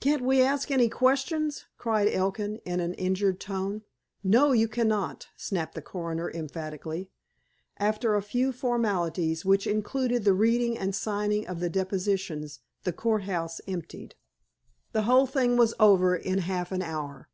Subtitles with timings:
[0.00, 3.82] "Can't we ask any questions?" cried Elkin, in an injured tone.
[4.24, 4.50] "No.
[4.50, 7.08] You cannot," snapped the coroner emphatically.
[7.76, 13.60] After a few formalities, which included the reading and signing of the depositions, the courthouse
[13.68, 14.16] emptied.
[14.90, 17.28] The whole thing was over in half an hour.